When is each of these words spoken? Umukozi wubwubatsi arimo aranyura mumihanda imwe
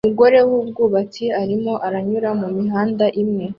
Umukozi 0.03 0.39
wubwubatsi 0.49 1.25
arimo 1.41 1.73
aranyura 1.85 2.29
mumihanda 2.39 3.05
imwe 3.21 3.45